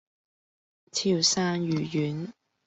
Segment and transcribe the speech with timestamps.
[0.91, 2.33] 潮汕魚丸